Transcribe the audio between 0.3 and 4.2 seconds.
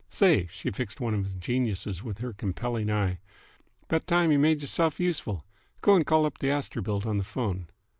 She fixed one of the geniuses with her compelling eye. "'Bout